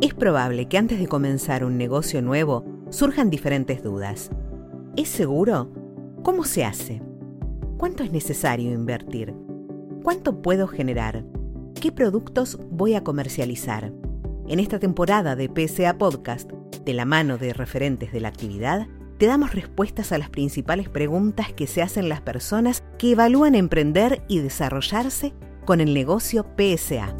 Es 0.00 0.14
probable 0.14 0.66
que 0.66 0.78
antes 0.78 0.98
de 0.98 1.08
comenzar 1.08 1.62
un 1.62 1.76
negocio 1.76 2.22
nuevo 2.22 2.64
surjan 2.88 3.28
diferentes 3.28 3.82
dudas. 3.82 4.30
¿Es 4.96 5.10
seguro? 5.10 5.70
¿Cómo 6.22 6.44
se 6.44 6.64
hace? 6.64 7.02
¿Cuánto 7.76 8.02
es 8.02 8.10
necesario 8.10 8.72
invertir? 8.72 9.34
¿Cuánto 10.02 10.40
puedo 10.40 10.68
generar? 10.68 11.26
¿Qué 11.78 11.92
productos 11.92 12.58
voy 12.70 12.94
a 12.94 13.04
comercializar? 13.04 13.92
En 14.48 14.58
esta 14.58 14.78
temporada 14.78 15.36
de 15.36 15.50
PSA 15.54 15.98
Podcast, 15.98 16.50
de 16.50 16.94
la 16.94 17.04
mano 17.04 17.36
de 17.36 17.52
referentes 17.52 18.10
de 18.10 18.20
la 18.20 18.28
actividad, 18.28 18.86
te 19.18 19.26
damos 19.26 19.54
respuestas 19.54 20.12
a 20.12 20.18
las 20.18 20.30
principales 20.30 20.88
preguntas 20.88 21.52
que 21.52 21.66
se 21.66 21.82
hacen 21.82 22.08
las 22.08 22.22
personas 22.22 22.84
que 22.98 23.12
evalúan 23.12 23.54
emprender 23.54 24.22
y 24.28 24.38
desarrollarse 24.38 25.34
con 25.66 25.82
el 25.82 25.92
negocio 25.92 26.46
PSA. 26.56 27.14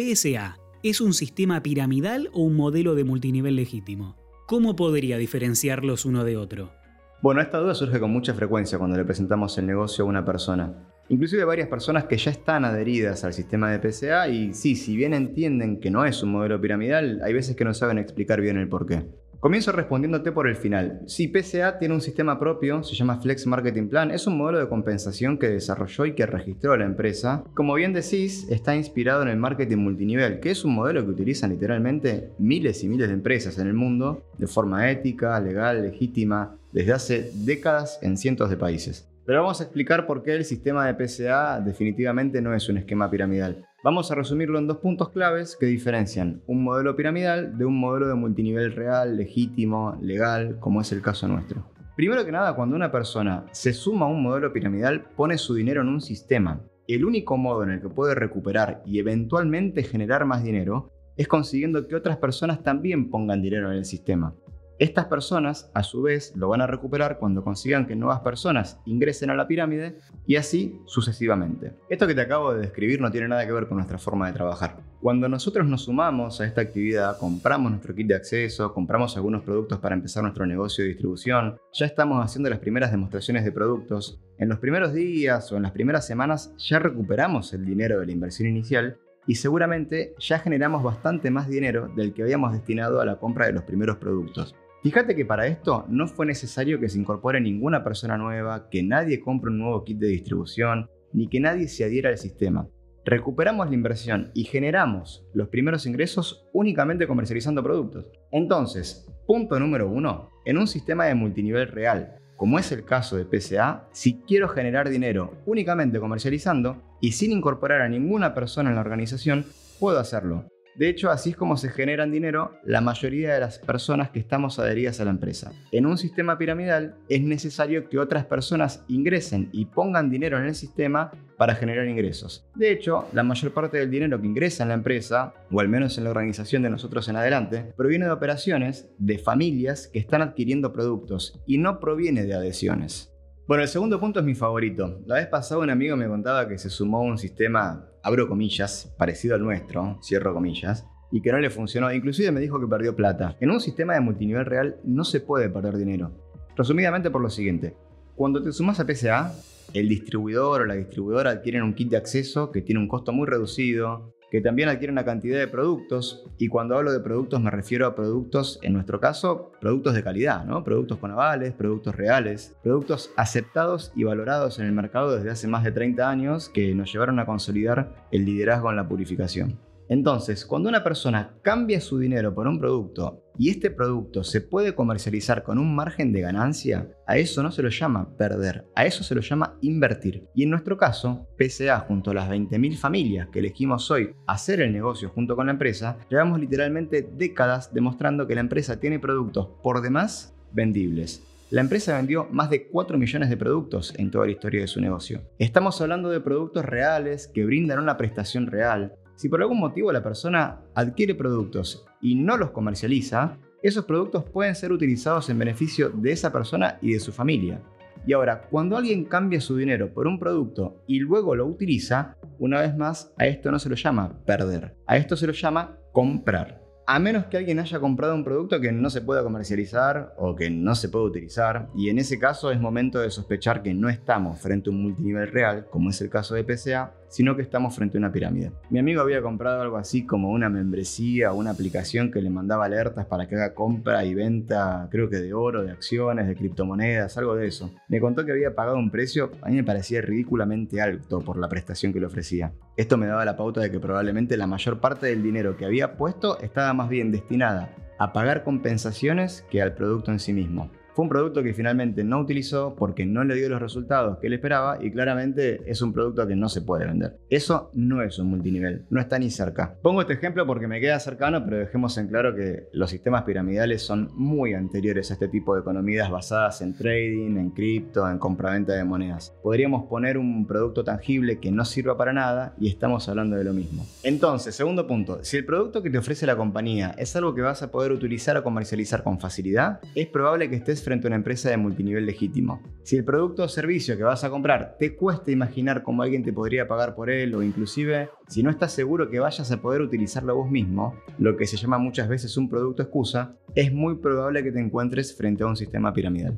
PSA, 0.00 0.56
¿es 0.82 1.02
un 1.02 1.12
sistema 1.12 1.62
piramidal 1.62 2.30
o 2.32 2.40
un 2.40 2.56
modelo 2.56 2.94
de 2.94 3.04
multinivel 3.04 3.54
legítimo? 3.56 4.16
¿Cómo 4.46 4.74
podría 4.74 5.18
diferenciarlos 5.18 6.06
uno 6.06 6.24
de 6.24 6.38
otro? 6.38 6.72
Bueno, 7.20 7.42
esta 7.42 7.58
duda 7.58 7.74
surge 7.74 8.00
con 8.00 8.10
mucha 8.10 8.32
frecuencia 8.32 8.78
cuando 8.78 8.96
le 8.96 9.04
presentamos 9.04 9.58
el 9.58 9.66
negocio 9.66 10.04
a 10.04 10.08
una 10.08 10.24
persona. 10.24 10.72
Inclusive 11.10 11.44
varias 11.44 11.68
personas 11.68 12.04
que 12.04 12.16
ya 12.16 12.30
están 12.30 12.64
adheridas 12.64 13.24
al 13.24 13.34
sistema 13.34 13.70
de 13.70 13.92
PSA 13.92 14.28
y 14.28 14.54
sí, 14.54 14.74
si 14.74 14.96
bien 14.96 15.12
entienden 15.12 15.80
que 15.80 15.90
no 15.90 16.06
es 16.06 16.22
un 16.22 16.32
modelo 16.32 16.58
piramidal, 16.58 17.20
hay 17.22 17.34
veces 17.34 17.54
que 17.54 17.66
no 17.66 17.74
saben 17.74 17.98
explicar 17.98 18.40
bien 18.40 18.56
el 18.56 18.70
porqué. 18.70 19.04
Comienzo 19.40 19.72
respondiéndote 19.72 20.32
por 20.32 20.46
el 20.46 20.54
final. 20.54 21.00
Si 21.06 21.32
PSA 21.32 21.78
tiene 21.78 21.94
un 21.94 22.02
sistema 22.02 22.38
propio, 22.38 22.82
se 22.82 22.94
llama 22.94 23.22
Flex 23.22 23.46
Marketing 23.46 23.88
Plan, 23.88 24.10
es 24.10 24.26
un 24.26 24.36
modelo 24.36 24.58
de 24.58 24.68
compensación 24.68 25.38
que 25.38 25.48
desarrolló 25.48 26.04
y 26.04 26.14
que 26.14 26.26
registró 26.26 26.76
la 26.76 26.84
empresa. 26.84 27.42
Como 27.54 27.72
bien 27.72 27.94
decís, 27.94 28.46
está 28.50 28.76
inspirado 28.76 29.22
en 29.22 29.28
el 29.28 29.38
marketing 29.38 29.78
multinivel, 29.78 30.40
que 30.40 30.50
es 30.50 30.62
un 30.66 30.74
modelo 30.74 31.02
que 31.06 31.12
utilizan 31.12 31.52
literalmente 31.52 32.32
miles 32.38 32.84
y 32.84 32.88
miles 32.90 33.08
de 33.08 33.14
empresas 33.14 33.58
en 33.58 33.66
el 33.66 33.72
mundo, 33.72 34.26
de 34.36 34.46
forma 34.46 34.90
ética, 34.90 35.40
legal, 35.40 35.84
legítima, 35.84 36.58
desde 36.72 36.92
hace 36.92 37.30
décadas 37.32 37.98
en 38.02 38.18
cientos 38.18 38.50
de 38.50 38.58
países. 38.58 39.08
Pero 39.24 39.40
vamos 39.40 39.60
a 39.62 39.64
explicar 39.64 40.06
por 40.06 40.22
qué 40.22 40.34
el 40.34 40.44
sistema 40.44 40.86
de 40.86 41.08
PSA 41.08 41.60
definitivamente 41.60 42.42
no 42.42 42.54
es 42.54 42.68
un 42.68 42.76
esquema 42.76 43.10
piramidal. 43.10 43.64
Vamos 43.82 44.10
a 44.10 44.14
resumirlo 44.14 44.58
en 44.58 44.66
dos 44.66 44.76
puntos 44.76 45.08
claves 45.08 45.56
que 45.58 45.64
diferencian 45.64 46.42
un 46.46 46.62
modelo 46.62 46.94
piramidal 46.96 47.56
de 47.56 47.64
un 47.64 47.80
modelo 47.80 48.08
de 48.08 48.14
multinivel 48.14 48.72
real, 48.72 49.16
legítimo, 49.16 49.96
legal, 50.02 50.58
como 50.60 50.82
es 50.82 50.92
el 50.92 51.00
caso 51.00 51.26
nuestro. 51.26 51.64
Primero 51.96 52.22
que 52.26 52.30
nada, 52.30 52.54
cuando 52.54 52.76
una 52.76 52.92
persona 52.92 53.46
se 53.52 53.72
suma 53.72 54.04
a 54.04 54.10
un 54.10 54.22
modelo 54.22 54.52
piramidal, 54.52 55.06
pone 55.16 55.38
su 55.38 55.54
dinero 55.54 55.80
en 55.80 55.88
un 55.88 56.02
sistema. 56.02 56.60
El 56.86 57.06
único 57.06 57.38
modo 57.38 57.62
en 57.62 57.70
el 57.70 57.80
que 57.80 57.88
puede 57.88 58.14
recuperar 58.14 58.82
y 58.84 58.98
eventualmente 58.98 59.82
generar 59.82 60.26
más 60.26 60.44
dinero 60.44 60.90
es 61.16 61.26
consiguiendo 61.26 61.88
que 61.88 61.96
otras 61.96 62.18
personas 62.18 62.62
también 62.62 63.08
pongan 63.08 63.40
dinero 63.40 63.70
en 63.70 63.78
el 63.78 63.86
sistema. 63.86 64.34
Estas 64.80 65.04
personas, 65.04 65.70
a 65.74 65.82
su 65.82 66.00
vez, 66.00 66.34
lo 66.36 66.48
van 66.48 66.62
a 66.62 66.66
recuperar 66.66 67.18
cuando 67.18 67.44
consigan 67.44 67.86
que 67.86 67.94
nuevas 67.94 68.20
personas 68.20 68.80
ingresen 68.86 69.28
a 69.28 69.34
la 69.34 69.46
pirámide 69.46 69.98
y 70.26 70.36
así 70.36 70.80
sucesivamente. 70.86 71.74
Esto 71.90 72.06
que 72.06 72.14
te 72.14 72.22
acabo 72.22 72.54
de 72.54 72.62
describir 72.62 72.98
no 72.98 73.10
tiene 73.10 73.28
nada 73.28 73.44
que 73.44 73.52
ver 73.52 73.68
con 73.68 73.76
nuestra 73.76 73.98
forma 73.98 74.26
de 74.26 74.32
trabajar. 74.32 74.78
Cuando 75.02 75.28
nosotros 75.28 75.66
nos 75.66 75.84
sumamos 75.84 76.40
a 76.40 76.46
esta 76.46 76.62
actividad, 76.62 77.18
compramos 77.18 77.72
nuestro 77.72 77.94
kit 77.94 78.06
de 78.06 78.14
acceso, 78.14 78.72
compramos 78.72 79.18
algunos 79.18 79.42
productos 79.42 79.78
para 79.80 79.94
empezar 79.94 80.22
nuestro 80.22 80.46
negocio 80.46 80.82
de 80.82 80.88
distribución, 80.88 81.58
ya 81.74 81.84
estamos 81.84 82.24
haciendo 82.24 82.48
las 82.48 82.60
primeras 82.60 82.90
demostraciones 82.90 83.44
de 83.44 83.52
productos, 83.52 84.18
en 84.38 84.48
los 84.48 84.60
primeros 84.60 84.94
días 84.94 85.52
o 85.52 85.58
en 85.58 85.62
las 85.64 85.72
primeras 85.72 86.06
semanas 86.06 86.54
ya 86.56 86.78
recuperamos 86.78 87.52
el 87.52 87.66
dinero 87.66 88.00
de 88.00 88.06
la 88.06 88.12
inversión 88.12 88.48
inicial 88.48 88.96
y 89.26 89.34
seguramente 89.34 90.14
ya 90.18 90.38
generamos 90.38 90.82
bastante 90.82 91.30
más 91.30 91.48
dinero 91.48 91.88
del 91.94 92.14
que 92.14 92.22
habíamos 92.22 92.54
destinado 92.54 93.02
a 93.02 93.04
la 93.04 93.16
compra 93.16 93.44
de 93.44 93.52
los 93.52 93.64
primeros 93.64 93.98
productos. 93.98 94.56
Fíjate 94.82 95.14
que 95.14 95.26
para 95.26 95.46
esto 95.46 95.84
no 95.88 96.08
fue 96.08 96.24
necesario 96.24 96.80
que 96.80 96.88
se 96.88 96.98
incorpore 96.98 97.38
ninguna 97.38 97.84
persona 97.84 98.16
nueva, 98.16 98.70
que 98.70 98.82
nadie 98.82 99.20
compre 99.20 99.50
un 99.50 99.58
nuevo 99.58 99.84
kit 99.84 99.98
de 99.98 100.08
distribución, 100.08 100.88
ni 101.12 101.28
que 101.28 101.38
nadie 101.38 101.68
se 101.68 101.84
adhiera 101.84 102.08
al 102.08 102.16
sistema. 102.16 102.66
Recuperamos 103.04 103.68
la 103.68 103.74
inversión 103.74 104.30
y 104.34 104.44
generamos 104.44 105.26
los 105.34 105.48
primeros 105.48 105.84
ingresos 105.84 106.46
únicamente 106.54 107.06
comercializando 107.06 107.62
productos. 107.62 108.10
Entonces, 108.30 109.06
punto 109.26 109.60
número 109.60 109.86
uno, 109.86 110.30
en 110.46 110.56
un 110.56 110.66
sistema 110.66 111.04
de 111.04 111.14
multinivel 111.14 111.68
real, 111.68 112.16
como 112.36 112.58
es 112.58 112.72
el 112.72 112.86
caso 112.86 113.18
de 113.18 113.26
PSA, 113.26 113.86
si 113.92 114.20
quiero 114.20 114.48
generar 114.48 114.88
dinero 114.88 115.42
únicamente 115.44 116.00
comercializando 116.00 116.82
y 117.02 117.12
sin 117.12 117.32
incorporar 117.32 117.82
a 117.82 117.88
ninguna 117.88 118.34
persona 118.34 118.70
en 118.70 118.76
la 118.76 118.80
organización, 118.80 119.44
puedo 119.78 119.98
hacerlo. 119.98 120.46
De 120.80 120.88
hecho, 120.88 121.10
así 121.10 121.28
es 121.28 121.36
como 121.36 121.58
se 121.58 121.68
generan 121.68 122.10
dinero 122.10 122.58
la 122.64 122.80
mayoría 122.80 123.34
de 123.34 123.40
las 123.40 123.58
personas 123.58 124.08
que 124.08 124.18
estamos 124.18 124.58
adheridas 124.58 124.98
a 124.98 125.04
la 125.04 125.10
empresa. 125.10 125.52
En 125.72 125.84
un 125.84 125.98
sistema 125.98 126.38
piramidal 126.38 126.94
es 127.10 127.20
necesario 127.20 127.90
que 127.90 127.98
otras 127.98 128.24
personas 128.24 128.82
ingresen 128.88 129.50
y 129.52 129.66
pongan 129.66 130.08
dinero 130.08 130.38
en 130.38 130.46
el 130.46 130.54
sistema 130.54 131.12
para 131.36 131.54
generar 131.54 131.86
ingresos. 131.86 132.48
De 132.54 132.72
hecho, 132.72 133.06
la 133.12 133.22
mayor 133.22 133.52
parte 133.52 133.76
del 133.76 133.90
dinero 133.90 134.18
que 134.22 134.26
ingresa 134.26 134.62
en 134.62 134.70
la 134.70 134.74
empresa, 134.74 135.34
o 135.52 135.60
al 135.60 135.68
menos 135.68 135.98
en 135.98 136.04
la 136.04 136.10
organización 136.12 136.62
de 136.62 136.70
nosotros 136.70 137.06
en 137.10 137.16
adelante, 137.16 137.74
proviene 137.76 138.06
de 138.06 138.12
operaciones 138.12 138.88
de 138.96 139.18
familias 139.18 139.86
que 139.86 139.98
están 139.98 140.22
adquiriendo 140.22 140.72
productos 140.72 141.42
y 141.46 141.58
no 141.58 141.78
proviene 141.78 142.24
de 142.24 142.32
adhesiones. 142.32 143.12
Bueno, 143.50 143.64
el 143.64 143.68
segundo 143.68 143.98
punto 143.98 144.20
es 144.20 144.24
mi 144.24 144.36
favorito. 144.36 145.00
La 145.06 145.16
vez 145.16 145.26
pasada 145.26 145.60
un 145.60 145.70
amigo 145.70 145.96
me 145.96 146.06
contaba 146.06 146.46
que 146.46 146.56
se 146.56 146.70
sumó 146.70 146.98
a 146.98 147.02
un 147.02 147.18
sistema, 147.18 147.84
abro 148.00 148.28
comillas, 148.28 148.94
parecido 148.96 149.34
al 149.34 149.42
nuestro, 149.42 149.98
cierro 150.04 150.32
comillas, 150.32 150.86
y 151.10 151.20
que 151.20 151.32
no 151.32 151.38
le 151.38 151.50
funcionó. 151.50 151.92
Inclusive 151.92 152.30
me 152.30 152.38
dijo 152.38 152.60
que 152.60 152.68
perdió 152.68 152.94
plata. 152.94 153.36
En 153.40 153.50
un 153.50 153.60
sistema 153.60 153.94
de 153.94 154.02
multinivel 154.02 154.46
real 154.46 154.76
no 154.84 155.02
se 155.02 155.20
puede 155.20 155.48
perder 155.48 155.78
dinero. 155.78 156.12
Resumidamente 156.54 157.10
por 157.10 157.22
lo 157.22 157.28
siguiente. 157.28 157.74
Cuando 158.14 158.40
te 158.40 158.52
sumas 158.52 158.78
a 158.78 158.86
PSA, 158.86 159.34
el 159.74 159.88
distribuidor 159.88 160.60
o 160.60 160.66
la 160.66 160.74
distribuidora 160.74 161.30
adquieren 161.30 161.64
un 161.64 161.74
kit 161.74 161.90
de 161.90 161.96
acceso 161.96 162.52
que 162.52 162.62
tiene 162.62 162.80
un 162.80 162.86
costo 162.86 163.12
muy 163.12 163.26
reducido, 163.26 164.14
que 164.30 164.40
también 164.40 164.68
adquiere 164.68 164.92
una 164.92 165.04
cantidad 165.04 165.38
de 165.38 165.48
productos, 165.48 166.24
y 166.38 166.48
cuando 166.48 166.76
hablo 166.76 166.92
de 166.92 167.00
productos 167.00 167.40
me 167.40 167.50
refiero 167.50 167.86
a 167.86 167.94
productos, 167.94 168.58
en 168.62 168.72
nuestro 168.72 169.00
caso, 169.00 169.52
productos 169.60 169.94
de 169.94 170.02
calidad, 170.02 170.44
¿no? 170.44 170.62
Productos 170.64 170.98
con 170.98 171.10
avales, 171.10 171.52
productos 171.52 171.94
reales, 171.94 172.54
productos 172.62 173.10
aceptados 173.16 173.92
y 173.96 174.04
valorados 174.04 174.58
en 174.58 174.66
el 174.66 174.72
mercado 174.72 175.16
desde 175.16 175.30
hace 175.30 175.48
más 175.48 175.64
de 175.64 175.72
30 175.72 176.08
años 176.08 176.48
que 176.48 176.74
nos 176.74 176.92
llevaron 176.92 177.18
a 177.18 177.26
consolidar 177.26 178.06
el 178.10 178.24
liderazgo 178.24 178.70
en 178.70 178.76
la 178.76 178.88
purificación. 178.88 179.69
Entonces, 179.90 180.46
cuando 180.46 180.68
una 180.68 180.84
persona 180.84 181.34
cambia 181.42 181.80
su 181.80 181.98
dinero 181.98 182.32
por 182.32 182.46
un 182.46 182.60
producto 182.60 183.24
y 183.36 183.50
este 183.50 183.72
producto 183.72 184.22
se 184.22 184.40
puede 184.40 184.72
comercializar 184.72 185.42
con 185.42 185.58
un 185.58 185.74
margen 185.74 186.12
de 186.12 186.20
ganancia, 186.20 186.88
a 187.08 187.18
eso 187.18 187.42
no 187.42 187.50
se 187.50 187.60
lo 187.60 187.70
llama 187.70 188.16
perder, 188.16 188.66
a 188.76 188.86
eso 188.86 189.02
se 189.02 189.16
lo 189.16 189.20
llama 189.20 189.58
invertir. 189.62 190.28
Y 190.32 190.44
en 190.44 190.50
nuestro 190.50 190.78
caso, 190.78 191.26
PSA 191.36 191.80
junto 191.80 192.12
a 192.12 192.14
las 192.14 192.30
20.000 192.30 192.76
familias 192.76 193.28
que 193.32 193.40
elegimos 193.40 193.90
hoy 193.90 194.14
hacer 194.28 194.60
el 194.60 194.72
negocio 194.72 195.08
junto 195.08 195.34
con 195.34 195.46
la 195.46 195.52
empresa, 195.52 195.98
llevamos 196.08 196.38
literalmente 196.38 197.10
décadas 197.12 197.74
demostrando 197.74 198.28
que 198.28 198.36
la 198.36 198.42
empresa 198.42 198.78
tiene 198.78 199.00
productos 199.00 199.48
por 199.60 199.82
demás 199.82 200.36
vendibles. 200.52 201.26
La 201.50 201.62
empresa 201.62 201.96
vendió 201.96 202.28
más 202.30 202.48
de 202.48 202.68
4 202.68 202.96
millones 202.96 203.28
de 203.28 203.36
productos 203.36 203.92
en 203.98 204.12
toda 204.12 204.26
la 204.26 204.30
historia 204.30 204.60
de 204.60 204.68
su 204.68 204.80
negocio. 204.80 205.22
Estamos 205.40 205.80
hablando 205.80 206.08
de 206.08 206.20
productos 206.20 206.64
reales 206.64 207.26
que 207.26 207.44
brindan 207.44 207.80
una 207.80 207.96
prestación 207.96 208.46
real, 208.46 208.94
si 209.20 209.28
por 209.28 209.42
algún 209.42 209.60
motivo 209.60 209.92
la 209.92 210.02
persona 210.02 210.62
adquiere 210.74 211.14
productos 211.14 211.84
y 212.00 212.14
no 212.14 212.38
los 212.38 212.52
comercializa, 212.52 213.36
esos 213.62 213.84
productos 213.84 214.24
pueden 214.24 214.54
ser 214.54 214.72
utilizados 214.72 215.28
en 215.28 215.38
beneficio 215.38 215.90
de 215.90 216.12
esa 216.12 216.32
persona 216.32 216.78
y 216.80 216.94
de 216.94 217.00
su 217.00 217.12
familia. 217.12 217.60
Y 218.06 218.14
ahora, 218.14 218.40
cuando 218.48 218.78
alguien 218.78 219.04
cambia 219.04 219.42
su 219.42 219.58
dinero 219.58 219.92
por 219.92 220.06
un 220.06 220.18
producto 220.18 220.82
y 220.86 221.00
luego 221.00 221.34
lo 221.34 221.44
utiliza, 221.44 222.16
una 222.38 222.62
vez 222.62 222.74
más, 222.74 223.12
a 223.18 223.26
esto 223.26 223.50
no 223.50 223.58
se 223.58 223.68
lo 223.68 223.74
llama 223.74 224.24
perder, 224.24 224.74
a 224.86 224.96
esto 224.96 225.14
se 225.18 225.26
lo 225.26 225.34
llama 225.34 225.76
comprar 225.92 226.60
a 226.92 226.98
menos 226.98 227.26
que 227.26 227.36
alguien 227.36 227.60
haya 227.60 227.78
comprado 227.78 228.16
un 228.16 228.24
producto 228.24 228.60
que 228.60 228.72
no 228.72 228.90
se 228.90 229.00
pueda 229.00 229.22
comercializar 229.22 230.12
o 230.18 230.34
que 230.34 230.50
no 230.50 230.74
se 230.74 230.88
pueda 230.88 231.04
utilizar, 231.04 231.68
y 231.72 231.88
en 231.88 232.00
ese 232.00 232.18
caso 232.18 232.50
es 232.50 232.58
momento 232.58 232.98
de 232.98 233.12
sospechar 233.12 233.62
que 233.62 233.72
no 233.72 233.88
estamos 233.88 234.40
frente 234.40 234.70
a 234.70 234.72
un 234.72 234.82
multinivel 234.82 235.30
real, 235.30 235.68
como 235.70 235.90
es 235.90 236.00
el 236.00 236.10
caso 236.10 236.34
de 236.34 236.42
PCA, 236.42 236.92
sino 237.10 237.36
que 237.36 237.42
estamos 237.42 237.76
frente 237.76 237.98
a 237.98 238.00
una 238.00 238.12
pirámide. 238.12 238.52
Mi 238.70 238.78
amigo 238.78 239.02
había 239.02 239.20
comprado 239.20 239.60
algo 239.60 239.76
así 239.76 240.06
como 240.06 240.30
una 240.30 240.48
membresía 240.48 241.32
o 241.32 241.36
una 241.36 241.50
aplicación 241.50 242.10
que 242.10 242.22
le 242.22 242.30
mandaba 242.30 242.64
alertas 242.64 243.04
para 243.04 243.28
que 243.28 243.34
haga 243.34 243.52
compra 243.52 244.04
y 244.04 244.14
venta, 244.14 244.88
creo 244.90 245.10
que 245.10 245.16
de 245.16 245.34
oro, 245.34 245.62
de 245.62 245.72
acciones, 245.72 246.26
de 246.26 246.34
criptomonedas, 246.34 247.18
algo 247.18 247.34
de 247.34 247.48
eso. 247.48 247.70
Me 247.88 248.00
contó 248.00 248.24
que 248.24 248.32
había 248.32 248.54
pagado 248.54 248.78
un 248.78 248.90
precio, 248.90 249.32
a 249.42 249.48
mí 249.50 249.56
me 249.56 249.64
parecía 249.64 250.00
ridículamente 250.00 250.80
alto 250.80 251.20
por 251.20 251.36
la 251.36 251.48
prestación 251.48 251.92
que 251.92 252.00
le 252.00 252.06
ofrecía. 252.06 252.52
Esto 252.76 252.96
me 252.96 253.06
daba 253.06 253.24
la 253.24 253.36
pauta 253.36 253.60
de 253.60 253.70
que 253.70 253.80
probablemente 253.80 254.36
la 254.36 254.46
mayor 254.46 254.80
parte 254.80 255.06
del 255.06 255.22
dinero 255.22 255.56
que 255.56 255.66
había 255.66 255.96
puesto 255.96 256.40
estaba 256.40 256.72
más 256.72 256.88
bien 256.88 257.12
destinada 257.12 257.74
a 257.98 258.14
pagar 258.14 258.44
compensaciones 258.44 259.44
que 259.50 259.60
al 259.60 259.74
producto 259.74 260.10
en 260.10 260.20
sí 260.20 260.32
mismo. 260.32 260.70
Fue 261.00 261.04
un 261.04 261.08
producto 261.08 261.42
que 261.42 261.54
finalmente 261.54 262.04
no 262.04 262.20
utilizó 262.20 262.76
porque 262.76 263.06
no 263.06 263.24
le 263.24 263.34
dio 263.34 263.48
los 263.48 263.62
resultados 263.62 264.18
que 264.18 264.26
él 264.26 264.34
esperaba 264.34 264.76
y 264.84 264.90
claramente 264.90 265.62
es 265.64 265.80
un 265.80 265.94
producto 265.94 266.26
que 266.26 266.36
no 266.36 266.50
se 266.50 266.60
puede 266.60 266.84
vender. 266.84 267.16
Eso 267.30 267.70
no 267.72 268.02
es 268.02 268.18
un 268.18 268.28
multinivel, 268.28 268.84
no 268.90 269.00
está 269.00 269.18
ni 269.18 269.30
cerca. 269.30 269.78
Pongo 269.80 270.02
este 270.02 270.12
ejemplo 270.12 270.46
porque 270.46 270.68
me 270.68 270.78
queda 270.78 271.00
cercano, 271.00 271.42
pero 271.42 271.56
dejemos 271.56 271.96
en 271.96 272.08
claro 272.08 272.34
que 272.34 272.68
los 272.74 272.90
sistemas 272.90 273.22
piramidales 273.22 273.80
son 273.80 274.10
muy 274.14 274.52
anteriores 274.52 275.10
a 275.10 275.14
este 275.14 275.28
tipo 275.28 275.54
de 275.54 275.62
economías 275.62 276.10
basadas 276.10 276.60
en 276.60 276.76
trading, 276.76 277.38
en 277.38 277.50
cripto, 277.52 278.06
en 278.06 278.18
compraventa 278.18 278.74
de 278.74 278.84
monedas. 278.84 279.34
Podríamos 279.42 279.88
poner 279.88 280.18
un 280.18 280.46
producto 280.46 280.84
tangible 280.84 281.40
que 281.40 281.50
no 281.50 281.64
sirva 281.64 281.96
para 281.96 282.12
nada 282.12 282.54
y 282.60 282.68
estamos 282.68 283.08
hablando 283.08 283.36
de 283.36 283.44
lo 283.44 283.54
mismo. 283.54 283.86
Entonces, 284.02 284.54
segundo 284.54 284.86
punto, 284.86 285.24
si 285.24 285.38
el 285.38 285.46
producto 285.46 285.82
que 285.82 285.88
te 285.88 285.96
ofrece 285.96 286.26
la 286.26 286.36
compañía 286.36 286.94
es 286.98 287.16
algo 287.16 287.34
que 287.34 287.40
vas 287.40 287.62
a 287.62 287.70
poder 287.70 287.90
utilizar 287.90 288.36
o 288.36 288.44
comercializar 288.44 289.02
con 289.02 289.18
facilidad, 289.18 289.80
es 289.94 290.06
probable 290.06 290.50
que 290.50 290.56
estés 290.56 290.82
frente 290.90 291.06
a 291.06 291.10
una 291.10 291.16
empresa 291.16 291.48
de 291.50 291.56
multinivel 291.56 292.04
legítimo. 292.04 292.60
Si 292.82 292.96
el 292.96 293.04
producto 293.04 293.44
o 293.44 293.48
servicio 293.48 293.96
que 293.96 294.02
vas 294.02 294.24
a 294.24 294.30
comprar 294.30 294.74
te 294.76 294.96
cuesta 294.96 295.30
imaginar 295.30 295.84
cómo 295.84 296.02
alguien 296.02 296.24
te 296.24 296.32
podría 296.32 296.66
pagar 296.66 296.96
por 296.96 297.10
él 297.10 297.32
o 297.36 297.44
inclusive 297.44 298.10
si 298.26 298.42
no 298.42 298.50
estás 298.50 298.72
seguro 298.72 299.08
que 299.08 299.20
vayas 299.20 299.52
a 299.52 299.62
poder 299.62 299.82
utilizarlo 299.82 300.34
vos 300.34 300.50
mismo, 300.50 300.96
lo 301.20 301.36
que 301.36 301.46
se 301.46 301.56
llama 301.56 301.78
muchas 301.78 302.08
veces 302.08 302.36
un 302.36 302.48
producto 302.48 302.82
excusa, 302.82 303.36
es 303.54 303.72
muy 303.72 303.98
probable 303.98 304.42
que 304.42 304.50
te 304.50 304.58
encuentres 304.58 305.16
frente 305.16 305.44
a 305.44 305.46
un 305.46 305.54
sistema 305.54 305.92
piramidal. 305.92 306.36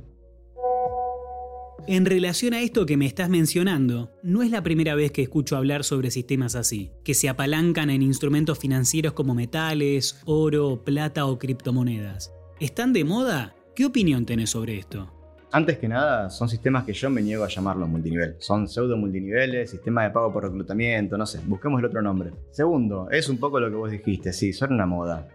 En 1.87 2.04
relación 2.04 2.52
a 2.52 2.60
esto 2.60 2.84
que 2.84 2.99
me 2.99 3.06
estás 3.06 3.31
mencionando, 3.31 4.12
no 4.22 4.43
es 4.43 4.50
la 4.50 4.62
primera 4.62 4.94
vez 4.94 5.12
que 5.12 5.22
escucho 5.22 5.56
hablar 5.56 5.82
sobre 5.82 6.10
sistemas 6.10 6.56
así, 6.56 6.93
que 7.04 7.14
se 7.14 7.31
apalancan 7.31 7.88
en 7.88 8.02
instrumentos 8.02 8.58
financieros 8.58 9.14
como 9.14 9.34
metales, 9.34 10.20
oro, 10.26 10.84
plata 10.84 11.25
o 11.25 11.38
criptomonedas. 11.38 12.32
¿Están 12.60 12.93
de 12.93 13.04
moda? 13.04 13.56
¿Qué 13.74 13.86
opinión 13.86 14.26
tenés 14.26 14.50
sobre 14.50 14.76
esto? 14.76 15.10
Antes 15.50 15.78
que 15.78 15.88
nada, 15.88 16.28
son 16.28 16.46
sistemas 16.46 16.84
que 16.84 16.92
yo 16.92 17.08
me 17.08 17.22
niego 17.22 17.42
a 17.42 17.48
llamarlos 17.48 17.88
multinivel. 17.88 18.36
Son 18.38 18.69
pseudo 18.69 18.98
multiniveles, 18.98 19.70
sistema 19.70 20.02
de 20.02 20.10
pago 20.10 20.30
por 20.30 20.44
reclutamiento, 20.44 21.16
no 21.16 21.24
sé, 21.24 21.40
busquemos 21.46 21.78
el 21.80 21.86
otro 21.86 22.02
nombre. 22.02 22.32
Segundo, 22.50 23.08
es 23.10 23.30
un 23.30 23.38
poco 23.38 23.60
lo 23.60 23.70
que 23.70 23.76
vos 23.76 23.90
dijiste, 23.90 24.34
sí, 24.34 24.52
son 24.52 24.74
una 24.74 24.84
moda. 24.84 25.26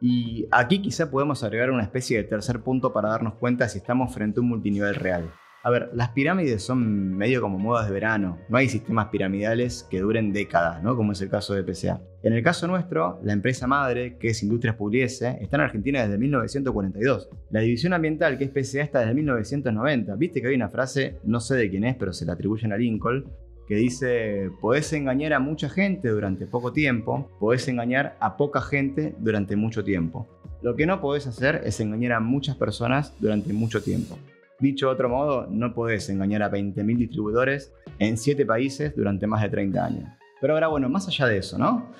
Y 0.00 0.46
aquí 0.52 0.80
quizá 0.80 1.10
podemos 1.10 1.42
agregar 1.42 1.72
una 1.72 1.82
especie 1.82 2.18
de 2.18 2.24
tercer 2.24 2.60
punto 2.60 2.92
para 2.92 3.08
darnos 3.08 3.34
cuenta 3.34 3.68
si 3.68 3.78
estamos 3.78 4.14
frente 4.14 4.38
a 4.38 4.42
un 4.42 4.50
multinivel 4.50 4.94
real. 4.94 5.28
A 5.62 5.68
ver, 5.68 5.90
las 5.92 6.08
pirámides 6.10 6.62
son 6.62 7.14
medio 7.18 7.42
como 7.42 7.58
modas 7.58 7.86
de 7.86 7.92
verano. 7.92 8.38
No 8.48 8.56
hay 8.56 8.68
sistemas 8.70 9.08
piramidales 9.08 9.86
que 9.90 10.00
duren 10.00 10.32
décadas, 10.32 10.82
¿no? 10.82 10.96
Como 10.96 11.12
es 11.12 11.20
el 11.20 11.28
caso 11.28 11.52
de 11.52 11.62
PCA. 11.62 12.00
En 12.22 12.32
el 12.32 12.42
caso 12.42 12.66
nuestro, 12.66 13.20
la 13.22 13.34
empresa 13.34 13.66
madre, 13.66 14.16
que 14.16 14.28
es 14.28 14.42
Industrias 14.42 14.76
Pugliese, 14.76 15.36
está 15.42 15.58
en 15.58 15.62
Argentina 15.62 16.02
desde 16.02 16.16
1942. 16.16 17.28
La 17.50 17.60
división 17.60 17.92
ambiental, 17.92 18.38
que 18.38 18.44
es 18.44 18.50
PCA, 18.50 18.82
está 18.82 19.00
desde 19.00 19.12
1990. 19.12 20.14
Viste 20.16 20.40
que 20.40 20.48
hay 20.48 20.54
una 20.54 20.70
frase, 20.70 21.18
no 21.24 21.40
sé 21.40 21.56
de 21.56 21.68
quién 21.68 21.84
es, 21.84 21.94
pero 21.96 22.14
se 22.14 22.24
la 22.24 22.32
atribuyen 22.32 22.72
a 22.72 22.78
Lincoln, 22.78 23.30
que 23.68 23.74
dice, 23.74 24.50
podés 24.62 24.90
engañar 24.94 25.34
a 25.34 25.40
mucha 25.40 25.68
gente 25.68 26.08
durante 26.08 26.46
poco 26.46 26.72
tiempo, 26.72 27.30
podés 27.38 27.68
engañar 27.68 28.16
a 28.20 28.38
poca 28.38 28.62
gente 28.62 29.14
durante 29.18 29.56
mucho 29.56 29.84
tiempo. 29.84 30.26
Lo 30.62 30.74
que 30.74 30.86
no 30.86 31.02
podés 31.02 31.26
hacer 31.26 31.60
es 31.64 31.80
engañar 31.80 32.12
a 32.12 32.20
muchas 32.20 32.56
personas 32.56 33.14
durante 33.20 33.52
mucho 33.52 33.82
tiempo. 33.82 34.18
Dicho 34.60 34.86
de 34.86 34.92
otro 34.92 35.08
modo, 35.08 35.46
no 35.50 35.72
podés 35.72 36.08
engañar 36.10 36.42
a 36.42 36.50
20.000 36.50 36.96
distribuidores 36.96 37.72
en 37.98 38.16
7 38.16 38.44
países 38.44 38.94
durante 38.94 39.26
más 39.26 39.42
de 39.42 39.48
30 39.48 39.84
años. 39.84 40.10
Pero 40.40 40.54
ahora, 40.54 40.68
bueno, 40.68 40.88
más 40.88 41.06
allá 41.06 41.26
de 41.26 41.38
eso, 41.38 41.58
¿no? 41.58 41.90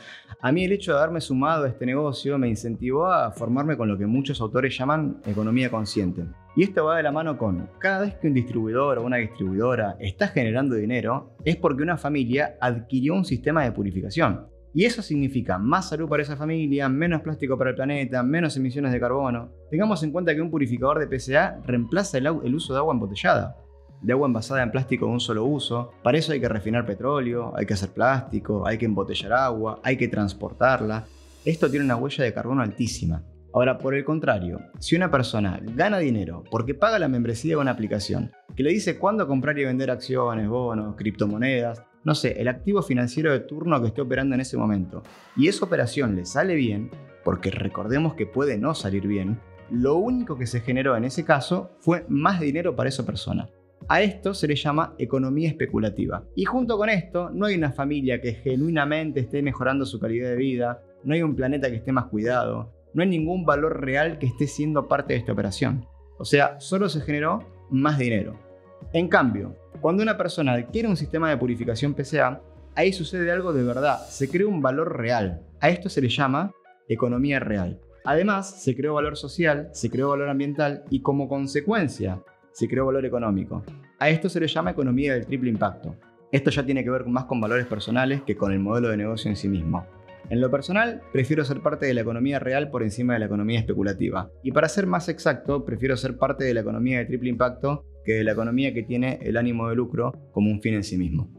A 0.41 0.53
mí 0.53 0.65
el 0.65 0.73
hecho 0.73 0.93
de 0.93 0.99
haberme 0.99 1.21
sumado 1.21 1.65
a 1.65 1.69
este 1.69 1.85
negocio 1.85 2.39
me 2.39 2.49
incentivó 2.49 3.07
a 3.07 3.31
formarme 3.33 3.77
con 3.77 3.89
lo 3.89 3.99
que 3.99 4.07
muchos 4.07 4.41
autores 4.41 4.77
llaman 4.77 5.21
economía 5.27 5.71
consciente. 5.71 6.25
Y 6.57 6.63
esto 6.63 6.87
va 6.87 6.97
de 6.97 7.03
la 7.03 7.13
mano 7.13 7.37
con, 7.37 7.69
cada 7.79 8.01
vez 8.01 8.15
que 8.15 8.29
un 8.29 8.35
distribuidor 8.35 8.99
o 8.99 9.05
una 9.05 9.19
distribuidora 9.19 9.97
está 10.01 10.29
generando 10.29 10.75
dinero, 10.75 11.37
es 11.45 11.57
porque 11.57 11.83
una 11.83 11.99
familia 11.99 12.57
adquirió 12.61 13.15
un 13.15 13.27
sistema 13.27 13.65
de 13.65 13.73
purificación. 13.73 14.47
Y 14.73 14.85
eso 14.85 15.03
significa 15.03 15.59
más 15.59 15.89
salud 15.89 16.09
para 16.09 16.23
esa 16.23 16.37
familia, 16.37 16.89
menos 16.89 17.23
plástico 17.23 17.59
para 17.59 17.71
el 17.71 17.77
planeta, 17.77 18.23
menos 18.23 18.57
emisiones 18.57 18.93
de 18.93 19.01
carbono. 19.01 19.51
Tengamos 19.69 20.03
en 20.05 20.13
cuenta 20.13 20.35
que 20.35 20.41
un 20.41 20.51
purificador 20.51 21.01
de 21.01 21.09
PCA 21.09 21.61
reemplaza 21.65 22.19
el, 22.19 22.55
uso 22.55 22.73
de 22.73 22.79
agua 22.79 22.95
embotellada, 22.95 23.57
de 24.01 24.13
agua 24.13 24.29
envasada 24.29 24.63
en 24.63 24.71
plástico 24.71 25.07
de 25.07 25.13
un 25.13 25.21
solo 25.21 25.45
uso. 25.45 25.91
Para 26.05 26.19
eso 26.19 26.33
hay 26.33 26.41
que 26.41 26.49
refinar 26.49 26.87
petróleo, 26.87 27.53
hay 27.57 27.67
que 27.67 27.75
hacer 27.75 27.91
plástico, 27.91 28.65
hay 28.65 28.79
que 28.79 28.87
embotellar 28.87 29.33
agua, 29.33 29.81
hay 29.83 29.97
que 29.97 30.07
transportarla. 30.07 31.05
Esto 31.45 31.69
tiene 31.69 31.87
una 31.87 31.97
huella 31.97 32.23
de 32.23 32.33
carbono 32.33 32.63
altísima. 32.63 33.25
Ahora, 33.53 33.79
por 33.79 33.97
el 33.97 34.05
contrario, 34.05 34.61
si 34.79 34.95
una 34.95 35.11
persona 35.11 35.61
gana 35.75 35.99
dinero 35.99 36.45
porque 36.49 36.75
paga 36.75 37.01
la 37.01 37.09
membresía 37.09 37.57
de 37.57 37.61
una 37.61 37.73
aplicación 37.73 38.31
que 38.55 38.63
le 38.63 38.71
dice 38.71 38.97
cuándo 38.97 39.27
comprar 39.27 39.59
y 39.59 39.65
vender 39.65 39.91
acciones, 39.91 40.49
bonos, 40.49 40.95
criptomonedas, 40.95 41.83
no 42.05 42.15
sé, 42.15 42.41
el 42.41 42.49
activo 42.49 42.83
financiero 42.83 43.33
de 43.33 43.41
turno 43.41 43.81
que 43.81 43.89
esté 43.89 44.01
operando 44.01 44.35
en 44.35 44.41
ese 44.41 44.57
momento, 44.57 45.03
y 45.37 45.49
esa 45.49 45.65
operación 45.65 46.17
le 46.17 46.25
sale 46.25 46.55
bien, 46.55 46.91
porque 47.25 47.51
recordemos 47.51 48.15
que 48.15 48.27
puede 48.27 48.59
no 48.59 48.75
salir 48.75 49.07
bien, 49.07 49.39
lo 49.71 49.97
único 49.97 50.37
que 50.37 50.47
se 50.47 50.61
generó 50.61 50.97
en 50.97 51.05
ese 51.05 51.25
caso 51.25 51.71
fue 51.79 52.05
más 52.09 52.41
dinero 52.41 52.75
para 52.75 52.89
esa 52.89 53.07
persona. 53.07 53.49
A 53.89 54.03
esto 54.03 54.35
se 54.35 54.47
le 54.47 54.57
llama 54.57 54.95
economía 54.99 55.49
especulativa. 55.49 56.25
Y 56.37 56.45
junto 56.45 56.77
con 56.77 56.91
esto, 56.91 57.31
no 57.31 57.47
hay 57.47 57.57
una 57.57 57.73
familia 57.73 58.21
que 58.21 58.35
genuinamente 58.35 59.21
esté 59.21 59.43
mejorando 59.43 59.87
su 59.87 59.99
calidad 59.99 60.31
de 60.31 60.37
vida, 60.37 60.83
no 61.05 61.15
hay 61.15 61.23
un 61.23 61.35
planeta 61.35 61.71
que 61.71 61.77
esté 61.77 61.93
más 61.93 62.07
cuidado, 62.07 62.73
no 62.93 63.03
hay 63.03 63.09
ningún 63.09 63.45
valor 63.45 63.81
real 63.81 64.19
que 64.19 64.27
esté 64.27 64.47
siendo 64.47 64.89
parte 64.89 65.15
de 65.15 65.21
esta 65.21 65.33
operación. 65.33 65.87
O 66.19 66.25
sea, 66.25 66.61
solo 66.61 66.89
se 66.89 67.01
generó 67.01 67.47
más 67.71 67.99
dinero. 67.99 68.50
En 68.93 69.09
cambio, 69.09 69.57
cuando 69.81 70.03
una 70.03 70.17
persona 70.17 70.53
adquiere 70.53 70.89
un 70.89 70.97
sistema 70.97 71.31
de 71.31 71.37
purificación 71.37 71.95
PCA, 71.95 72.41
ahí 72.75 72.93
sucede 72.93 73.31
algo 73.31 73.53
de 73.53 73.63
verdad, 73.63 74.01
se 74.07 74.29
crea 74.29 74.47
un 74.47 74.63
valor 74.63 74.99
real. 74.99 75.43
A 75.61 75.71
esto 75.71 75.89
se 75.89 76.01
le 76.01 76.09
llama 76.09 76.53
economía 76.89 77.41
real. 77.41 77.81
Además, 78.05 78.63
se 78.63 78.75
creó 78.75 78.95
valor 78.95 79.17
social, 79.17 79.69
se 79.73 79.91
creó 79.91 80.11
valor 80.11 80.29
ambiental 80.29 80.85
y 80.91 81.03
como 81.03 81.29
consecuencia 81.29 82.23
se 82.53 82.69
creó 82.69 82.87
valor 82.87 83.05
económico. 83.05 83.63
A 83.99 84.09
esto 84.09 84.29
se 84.29 84.41
le 84.41 84.49
llama 84.49 84.71
economía 84.71 85.15
del 85.15 85.27
triple 85.27 85.51
impacto. 85.51 85.97
Esto 86.33 86.51
ya 86.51 86.65
tiene 86.65 86.83
que 86.83 86.91
ver 86.91 87.07
más 87.07 87.25
con 87.25 87.41
valores 87.41 87.67
personales 87.67 88.23
que 88.23 88.37
con 88.37 88.53
el 88.53 88.61
modelo 88.61 88.89
de 88.89 88.97
negocio 88.97 89.29
en 89.31 89.37
sí 89.37 89.49
mismo. 89.49 89.87
En 90.31 90.41
lo 90.41 90.51
personal, 90.51 91.03
prefiero 91.13 91.45
ser 91.45 91.61
parte 91.61 91.87
de 91.87 91.95
la 91.95 92.03
economía 92.03 92.39
real 92.39 92.71
por 92.71 92.83
encima 92.83 93.15
de 93.15 93.19
la 93.19 93.27
economía 93.27 93.59
especulativa. 93.59 94.31
Y 94.43 94.53
para 94.53 94.69
ser 94.69 94.87
más 94.87 95.09
exacto, 95.09 95.65
prefiero 95.65 95.97
ser 95.97 96.17
parte 96.17 96.45
de 96.45 96.55
la 96.55 96.61
economía 96.61 96.99
de 96.99 97.07
triple 97.07 97.31
impacto 97.31 97.85
que 98.05 98.25
la 98.25 98.33
economía 98.33 98.73
que 98.75 98.83
tiene 98.83 99.19
el 99.23 99.37
ánimo 99.37 99.69
de 99.69 99.77
lucro 99.77 100.13
como 100.33 100.51
un 100.51 100.61
fin 100.61 100.75
en 100.75 100.85
sí 100.85 100.97
mismo. 100.97 101.31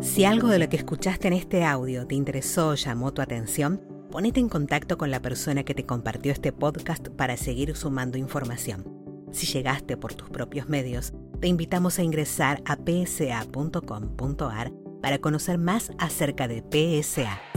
Si 0.00 0.24
algo 0.24 0.48
de 0.48 0.58
lo 0.58 0.68
que 0.68 0.76
escuchaste 0.76 1.28
en 1.28 1.34
este 1.34 1.64
audio 1.64 2.06
te 2.06 2.14
interesó 2.14 2.68
o 2.68 2.74
llamó 2.74 3.14
tu 3.14 3.22
atención, 3.22 3.80
ponete 4.10 4.38
en 4.38 4.48
contacto 4.48 4.98
con 4.98 5.10
la 5.10 5.22
persona 5.22 5.64
que 5.64 5.74
te 5.74 5.86
compartió 5.86 6.30
este 6.30 6.52
podcast 6.52 7.08
para 7.08 7.36
seguir 7.36 7.74
sumando 7.74 8.18
información. 8.18 8.84
Si 9.32 9.46
llegaste 9.46 9.96
por 9.96 10.14
tus 10.14 10.30
propios 10.30 10.68
medios, 10.68 11.14
te 11.40 11.48
invitamos 11.48 11.98
a 11.98 12.02
ingresar 12.02 12.62
a 12.66 12.76
psa.com.ar 12.76 14.72
para 15.00 15.18
conocer 15.18 15.58
más 15.58 15.90
acerca 15.98 16.48
de 16.48 16.62
PSA 17.02 17.53